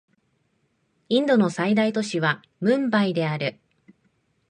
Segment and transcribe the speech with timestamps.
[1.09, 3.59] インドの最大都市はムンバイである